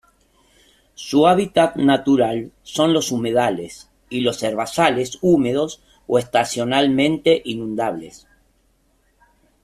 Su 0.95 1.27
hábitat 1.27 1.75
natural 1.75 2.51
son 2.63 2.91
los 2.91 3.11
humedales 3.11 3.87
y 4.09 4.21
los 4.21 4.41
herbazales 4.41 5.19
húmedos 5.21 5.83
o 6.07 6.17
estacionalmente 6.17 7.39
inundables. 7.45 8.25